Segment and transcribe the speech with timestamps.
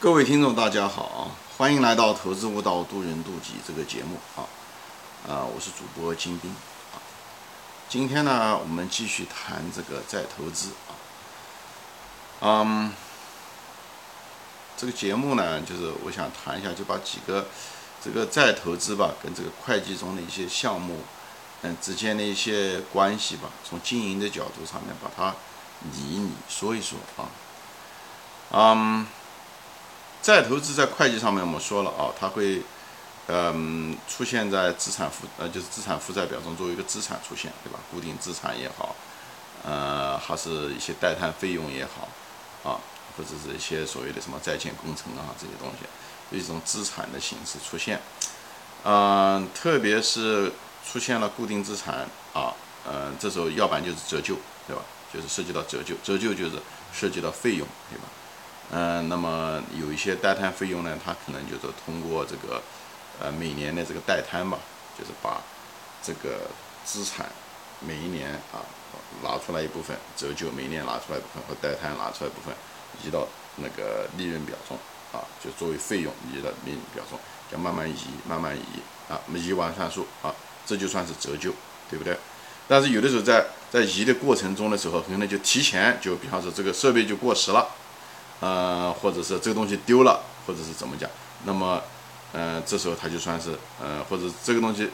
[0.00, 1.30] 各位听众，大家好！
[1.58, 4.48] 欢迎来到《投资悟道，渡人渡己》这个节目啊！
[5.28, 6.50] 啊，我是主播金兵
[6.94, 6.96] 啊。
[7.86, 10.96] 今天呢，我们继续谈这个再投资啊。
[12.40, 12.94] 嗯，
[14.74, 17.48] 这个节目呢，就是我想谈一下，就把几个
[18.02, 21.00] 这个再投资吧，跟这个会计中的一些项目
[21.60, 25.34] 嗯之间的一些关系吧，从经营的角度上面把它
[25.92, 27.28] 理一理，说一说啊。
[28.52, 29.06] 嗯。
[30.22, 32.60] 再投资在会计上面，我们说了啊，它会，
[33.26, 37.78] 嗯，出现在资产负呃，就是资产负债表中作为一个资产出现，对吧？
[37.90, 38.94] 固定资产也好，
[39.64, 42.08] 呃，还是一些待摊费用也好，
[42.70, 42.76] 啊，
[43.16, 47.98] 或者是一些所谓的什么在建工程啊这些东西，一种资产的形式出现，
[48.84, 50.52] 嗯，特别是
[50.86, 52.52] 出现了固定资产啊，
[52.86, 54.82] 嗯，这时候要不然就是折旧，对吧？
[55.12, 56.52] 就是涉及到折旧，折旧就是
[56.92, 58.04] 涉及到费用，对吧？
[58.72, 62.62] 嗯，那么有一些代摊费用呢，它可能就是通过这个，
[63.18, 64.58] 呃，每年的这个代摊吧，
[64.96, 65.42] 就是把
[66.00, 66.48] 这个
[66.84, 67.26] 资产
[67.80, 68.62] 每一年啊
[69.24, 72.54] 拿出来一部分折旧，每年拿出来一部分和代摊拿出来一部分
[73.02, 74.78] 移到那个利润表中
[75.12, 77.18] 啊，就作为费用移到利润表中，
[77.50, 78.62] 要慢慢移，慢慢移
[79.12, 80.32] 啊，移完算数啊，
[80.64, 81.52] 这就算是折旧，
[81.90, 82.16] 对不对？
[82.68, 87.68] 但是有的时候在在移的过程中的时候，可能就提前就比方说这个设备就过时了。
[88.40, 91.08] 呃，或者是这个东西丢了，或者是怎么讲，
[91.44, 91.82] 那么，
[92.32, 94.90] 呃，这时候它就算是，呃，或者这个东西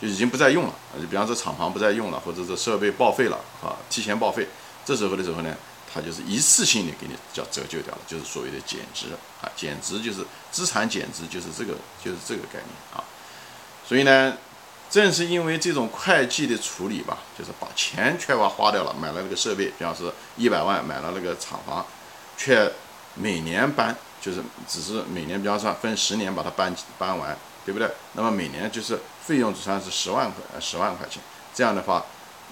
[0.00, 4.46] 就已经不再用了，就比方说厂房不再用了，或者是设备报废了，啊，提前报废，
[4.84, 5.56] 这时候的时候呢，
[5.92, 9.06] 它就是一次性的给你叫折旧掉了，就是所谓的减值
[9.42, 13.04] 啊，减值就是资产减值，就是这个就是这个概念啊。
[13.86, 14.36] 所以呢，
[14.90, 21.84] 正是因为这种会计的处理吧，就是把钱全部花掉了，买了那个设备，比方说一百万买了那个厂房，
[22.36, 22.70] 却
[23.20, 27.90] 每年搬就是只是每年，比方说分十年把它搬搬完，对不对？
[28.14, 31.22] 那么每年就是费用只算是十万块十万块钱，
[31.54, 32.04] 这样的话，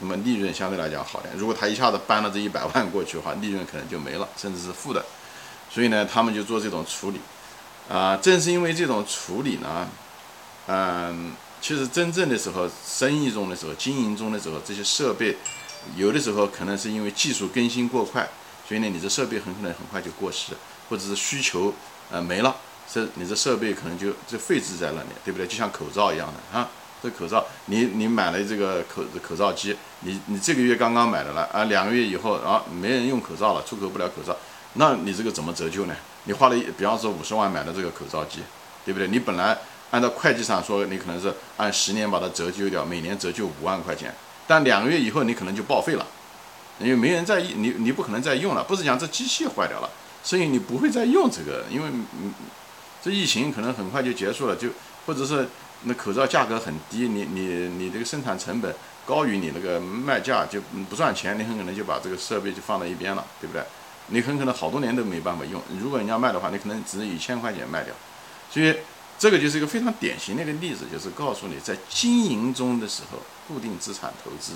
[0.00, 1.34] 那么利润相对来讲好点。
[1.36, 5.04] 如果他一下子搬了这一百 万过去的话，利润可能就没了，甚至是负的。
[5.70, 7.20] 所以呢，他们就做这种处理。
[7.90, 9.86] 啊，正是因为这种处理呢，
[10.68, 15.36] 嗯，其实真正的时候，生意中的时候，经营中的时候，这些设备
[15.96, 18.26] 有的时候可能是因为技术更新过快。
[18.66, 20.52] 所以呢，你这设备很可能很快就过时，
[20.88, 21.72] 或者是需求
[22.10, 22.56] 呃没了，
[22.90, 25.46] 这你这设备可能就就废置在那里，对不对？
[25.46, 26.68] 就像口罩一样的啊，
[27.02, 34.36] 这口罩你你买了这个口口罩机，你你这个月刚刚买的了啊，两个月以后啊没人用口罩了，出口不了口罩，
[34.74, 35.94] 那你这个怎么折旧呢？
[36.24, 38.40] 你花了比方说五十万买的这个口罩机，
[38.84, 39.06] 对不对？
[39.08, 39.58] 你本来
[39.90, 44.14] 按照会计上说，你可能是按十年把它折旧掉，每年折旧五万块钱，
[44.46, 46.06] 但两个月以后你可能就报废了。
[46.78, 48.64] 因为没人在意，你你不可能再用了。
[48.64, 49.88] 不是讲这机器坏掉了，
[50.22, 51.64] 所以你不会再用这个。
[51.70, 52.34] 因为嗯，
[53.02, 54.68] 这疫情可能很快就结束了，就
[55.06, 55.48] 或者是
[55.84, 58.74] 那口罩价格很低，你你你这个生产成本
[59.06, 63.62] 高于你那个卖价就不赚钱，你很可能就把这个设备就放在一边了，对不对？
[64.08, 65.62] 你很可能好多年都没办法用。
[65.80, 67.94] 如果人家卖的话，你可能只一千块钱卖掉。
[68.50, 68.76] 所以
[69.18, 73.18] 这个就是一个非常典型的一个例子，就是告诉你在经营中的时候，
[73.48, 74.54] 固定资产投资。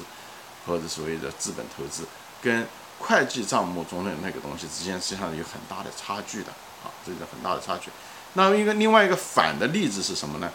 [0.69, 2.05] 或者所谓的资本投资，
[2.43, 2.67] 跟
[2.99, 6.51] 会计账目中的那个东西之间实际上有很大的差距的
[6.85, 7.91] 啊，这是很大的差距。
[8.35, 10.51] 那一个另外一个反的例子是什么呢？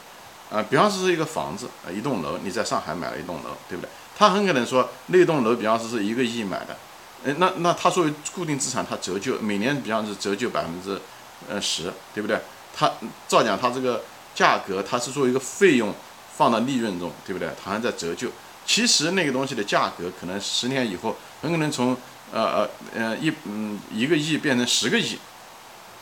[0.51, 3.89] 啊，比方说是一个房子啊，一栋楼，你在上海买了一栋楼，对不对？
[4.15, 6.77] 他很可能说那栋楼，比方说是一个亿买的，
[7.25, 11.01] 哎，那那他作为固定资产，他折旧每年，比方是折旧百分之
[11.49, 12.39] 呃十，对不对？
[12.75, 12.91] 他
[13.27, 14.03] 照讲，他这个
[14.35, 15.91] 价格，他是作为一个费用
[16.35, 17.49] 放到利润中，对不对？
[17.63, 18.29] 他还在折旧。
[18.65, 21.95] 其实那个东西的价格可能十年以后很可能从
[22.31, 25.17] 呃呃呃一嗯一个亿变成十个亿，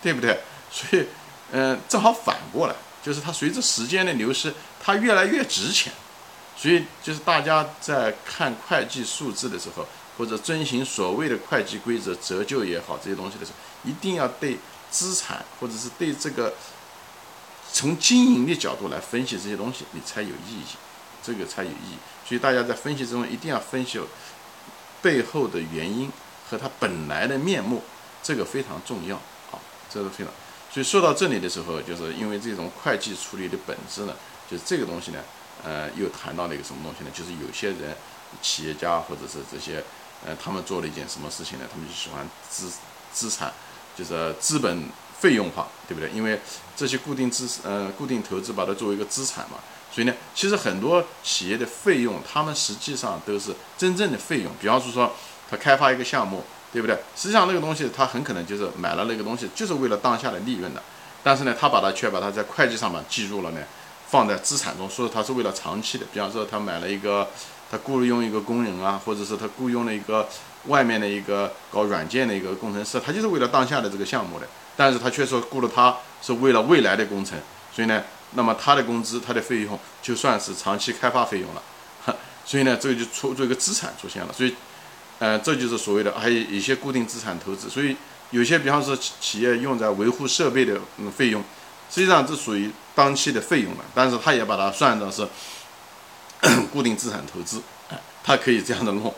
[0.01, 0.39] 对不对？
[0.72, 1.05] 所以
[1.51, 5.91] 嗯正好反过来，就是它随着时间的流失，它越来越值钱。
[6.55, 14.59] 所以就是大家在看会计数字的时候，或者遵循所谓的会计规则折旧也好这些东西的时候，一定要对
[14.91, 16.53] 资产或者是对这个
[17.73, 20.64] 从经营的角度来分析这些东西，你才有意义。
[21.23, 21.97] 这个才有意义，
[22.31, 23.99] 所以大家在分析之中一定要分析
[25.01, 26.09] 背后的原因
[26.49, 27.83] 和它本来的面目，
[28.23, 29.17] 这个非常重要
[29.51, 30.31] 啊，这个非常。
[30.72, 34.16] 所以说到这里的时候，就是因为这种会计处理的本质呢，
[34.49, 35.19] 就是这个东西呢，
[35.61, 37.11] 呃，又谈到了一个什么东西呢？
[37.13, 37.93] 就是有些人，
[38.41, 39.83] 企业家或者是这些，
[40.25, 41.66] 呃，他们做了一件什么事情呢？
[41.69, 42.72] 他们就喜欢资
[43.11, 43.51] 资产，
[43.93, 44.85] 就是资本
[45.19, 46.09] 费用化，对不对？
[46.11, 46.39] 因为
[46.78, 49.57] 这些固定资呃固定投资把它作为一个资产嘛。
[49.91, 54.52] 所以呢，其实很多企业的费用，他们实际上都是真正的费用。
[54.61, 55.14] 比方说，说
[55.49, 56.96] 他开发一个项目，对不对？
[57.16, 60.82] 实际上那个东西他很可能就是买了那个东西，就是为了当下的利润的，
[61.22, 63.59] 但是呢，他把它却把它在会计上面记入了呢，
[64.08, 66.05] 放在资产中，说他是为了长期的。
[66.14, 67.28] 比方说他买了一个，
[67.70, 70.29] 他雇佣一个工人啊，或者是他雇佣了一个
[70.67, 74.47] 外面的一个搞软件的一个工程师，他就是为了当下的这个项目的，
[74.78, 77.38] 但是他却说雇了他是为了未来的工程，
[77.73, 78.02] 所以呢，
[78.33, 81.63] 那么他的工资他的费用就算是长期开发费用了，
[82.45, 84.55] 所以呢，这个就出这个资产出现了，所以。
[85.19, 87.95] 呃，这就是所谓的，还有一些固定资产投资，所以
[88.31, 91.43] 有些，比方说企业用在维护设备的嗯费用，
[91.91, 95.28] 实际上这属于当期的费用了，但是他也把它算的是
[96.73, 97.61] 固定资产投资，
[98.25, 99.13] 他可以这样的弄，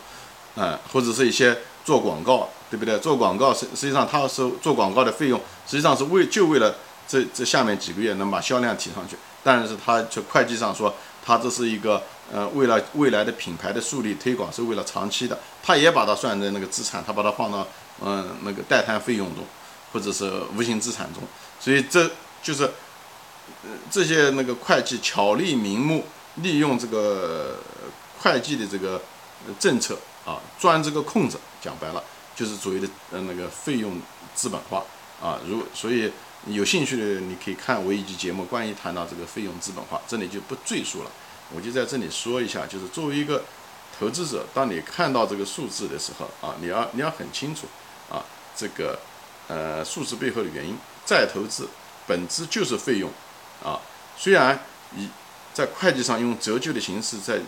[0.56, 1.56] 啊，或者是一些
[1.86, 2.98] 做广告，对不对？
[2.98, 6.76] 做广告实实际上他收做广告的费用，实际上是为就为了
[7.06, 12.02] 这这下面几个月能把销量提上去，但是他就会计上说，他这是一个。
[12.32, 17.68] 呃，为了未来的品牌的树立推广，是为了长期的，他也把它算在那个资产，他把它放到
[18.00, 19.44] 嗯那个代摊费用中，
[19.92, 21.22] 或者是无形资产中，
[21.60, 22.10] 所以这
[22.42, 22.64] 就是
[23.62, 27.58] 呃这些那个会计巧立名目，利用这个
[28.18, 28.98] 会计的这个
[29.60, 32.02] 政策啊，钻这个空子，讲白了
[32.34, 34.00] 就是所谓的呃那个费用
[34.34, 34.82] 资本化
[35.22, 35.38] 啊。
[35.46, 36.10] 如所以
[36.46, 41.10] 有兴趣的你可以看我一集节目，关于谈到这个费用资本化，这里就不赘述了。
[41.54, 43.42] 我就在这里说一下，就是作为一个
[43.98, 47.66] 投资者，当你看到这个数字的时候啊，你要你要很清楚
[48.10, 48.24] 啊，
[48.54, 48.98] 这个
[49.48, 50.76] 呃数字背后的原因。
[51.06, 51.68] 再投资
[52.06, 53.10] 本质就是费用
[53.62, 53.78] 啊，
[54.16, 54.58] 虽然
[54.96, 55.08] 以
[55.52, 57.38] 在会计上用折旧的形式在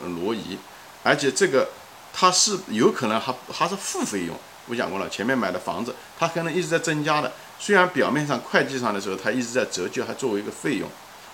[0.00, 0.58] 挪移，
[1.02, 1.68] 而且这个
[2.12, 4.34] 它是有可能还还是负费用。
[4.68, 10.88] 我讲过了，前面买的房子它可能一直在增加的，虽然表面上会计上的时候它一直在折旧，还作为一个费用，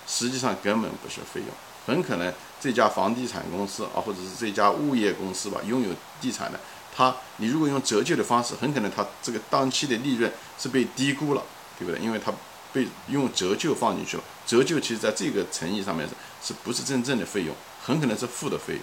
[0.07, 1.49] 实际上根本不是费用。
[1.85, 5.89] 很可能这家房地产公司啊，或者是这家物业公司吧，拥有
[6.19, 6.59] 地产的，
[6.95, 11.43] 他你如果用折旧的方式，很可能他这个当期的利润是被低估了，
[11.77, 12.01] 对不对？
[12.01, 12.33] 因为他
[12.73, 16.15] 被用折旧放进去了，折旧其实在这个层意上面是
[16.47, 18.81] 是不是真正的费用，很可能是负的费用，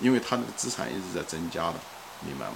[0.00, 1.74] 因为他那个资产一直在增加的，
[2.20, 2.54] 明白吗？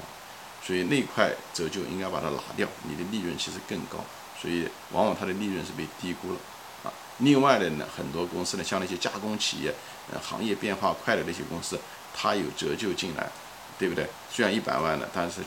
[0.62, 4.04] 所以那块折旧应该把它拿掉，你的利润其实更高，
[4.40, 6.38] 所以往往它的利润是被低估了
[6.84, 6.92] 啊。
[7.18, 9.72] 另外的呢，很多公司呢，像那些加工企业，
[10.12, 11.78] 呃，行业变化快的那些公司，
[12.14, 13.28] 它有折旧进来，
[13.78, 14.06] 对不对？
[14.30, 15.40] 虽然一百万的，但是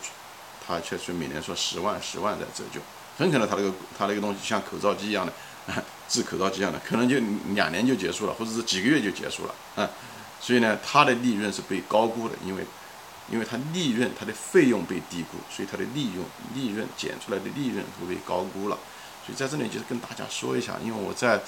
[0.65, 2.79] 它却是每年说十万、十万在折旧，
[3.17, 5.33] 很可能它那个它那个东西像口罩机一样的，
[6.09, 7.17] 制口罩机一样的，可能就
[7.53, 9.89] 两年就结束了，或者是几个月就结束了，啊，
[10.39, 12.63] 所以呢，它的利润是被高估的，因为
[13.31, 18.77] 因为它利润它的费用被低估，所以它的利润利润减出来的利润都被高估了。
[19.25, 21.39] 所以在这里就是跟大家说一下，因为我在，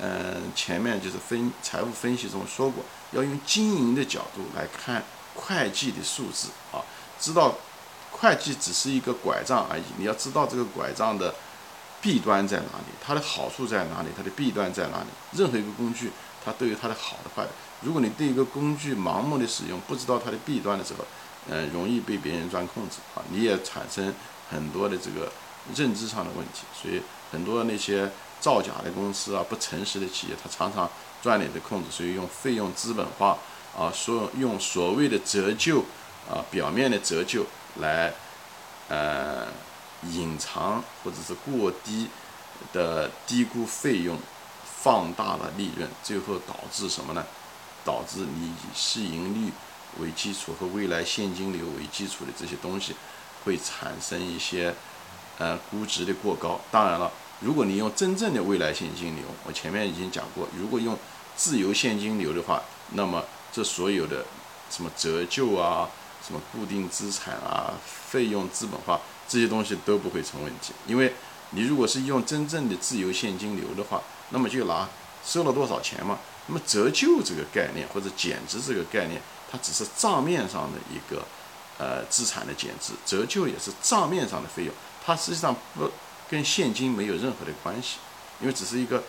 [0.00, 5.04] 嗯，前面就是分财务分析中说过，要用经营的角度来看
[5.34, 6.80] 会计的数字啊，
[7.20, 7.54] 知道
[8.10, 11.34] 会计只是一个拐杖而已，你要知道这个拐杖的
[12.00, 15.06] 弊端在哪里，它的好处在哪里，它的弊端在哪里。
[15.32, 16.10] 任何一个工具，
[16.44, 17.50] 它都有它的好的坏的。
[17.82, 21.04] 如果你对一个工具盲目的使用，不知道它的弊端的时候，
[21.48, 24.12] 嗯，容易被别人钻空子啊，你也产生
[24.50, 25.30] 很多的这个。
[25.76, 27.00] 认知上的问题，所以
[27.30, 28.10] 很多那些
[28.40, 30.90] 造假的公司啊，不诚实的企业，他常常
[31.22, 33.38] 钻你的空子，所以用费用资本化
[33.78, 35.84] 啊，说用所谓的折旧
[36.28, 37.46] 啊，表面的折旧
[37.76, 38.12] 来
[38.88, 39.46] 呃
[40.10, 42.08] 隐藏或者是过低
[42.72, 44.18] 的低估费用，
[44.82, 47.24] 放大了利润，最后导致什么呢？
[47.84, 49.52] 导致你以市盈率
[50.00, 52.94] 为基础和未来现金流为基础的这些东西，
[53.44, 54.74] 会产生一些。
[55.38, 56.60] 呃，估值的过高。
[56.70, 57.10] 当然了，
[57.40, 60.96] 如果你用真正的未来现金流，我前面已经讲过，如果用
[61.34, 64.24] 自由现金流的话，那么这所有的
[64.70, 65.88] 什么折旧啊、
[66.24, 70.74] 什么固定资产啊、费用资本化这些东西都不会成问题。
[70.86, 71.12] 因为
[71.50, 74.00] 你如果是用真正的自由现金流的话，
[74.32, 74.88] 那么就拿
[75.24, 76.18] 收了多少钱嘛。
[76.48, 81.22] 那么折旧这个概念或者减值这个概念，它只是账面上的一个
[81.78, 84.74] 呃资产的减值，折旧也是账面上的费用。
[85.06, 85.88] 它实际上不
[86.28, 87.98] 跟现金没有任何的关系，
[88.40, 89.04] 因为只是一个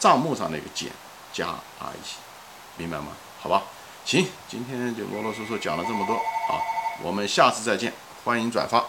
[0.00, 0.90] 账目上的一个减
[1.32, 3.12] 加而已，明白吗？
[3.40, 3.62] 好吧，
[4.04, 6.58] 行，今天就啰啰嗦嗦讲了这么多啊，
[7.04, 7.92] 我们下次再见，
[8.24, 8.84] 欢迎转发。